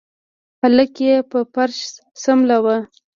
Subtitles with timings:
[0.61, 1.79] هلک يې په فرش
[2.23, 2.77] سملوه.